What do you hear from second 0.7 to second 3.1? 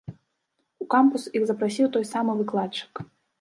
У кампус іх запрасіў той самы выкладчык.